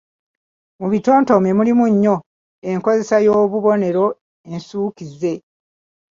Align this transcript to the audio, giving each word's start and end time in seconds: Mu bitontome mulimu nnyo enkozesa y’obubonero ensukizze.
Mu 0.79 0.87
bitontome 0.93 1.49
mulimu 1.57 1.85
nnyo 1.93 2.15
enkozesa 2.71 3.17
y’obubonero 3.25 4.05
ensukizze. 4.51 5.33